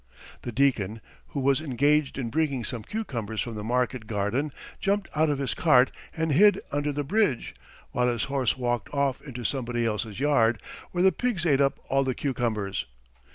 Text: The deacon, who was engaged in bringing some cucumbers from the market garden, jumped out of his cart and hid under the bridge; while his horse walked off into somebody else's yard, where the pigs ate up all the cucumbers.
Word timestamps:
The 0.41 0.51
deacon, 0.51 0.99
who 1.27 1.39
was 1.39 1.61
engaged 1.61 2.17
in 2.17 2.31
bringing 2.31 2.63
some 2.63 2.81
cucumbers 2.81 3.41
from 3.41 3.53
the 3.53 3.63
market 3.63 4.07
garden, 4.07 4.51
jumped 4.79 5.07
out 5.15 5.29
of 5.29 5.37
his 5.37 5.53
cart 5.53 5.91
and 6.17 6.31
hid 6.31 6.59
under 6.71 6.91
the 6.91 7.03
bridge; 7.03 7.53
while 7.91 8.07
his 8.07 8.23
horse 8.23 8.57
walked 8.57 8.91
off 8.95 9.21
into 9.21 9.43
somebody 9.43 9.85
else's 9.85 10.19
yard, 10.19 10.59
where 10.89 11.03
the 11.03 11.11
pigs 11.11 11.45
ate 11.45 11.61
up 11.61 11.79
all 11.87 12.03
the 12.03 12.15
cucumbers. 12.15 12.87